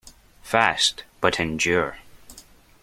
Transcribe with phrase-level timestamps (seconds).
[0.41, 1.99] Fast, but endure.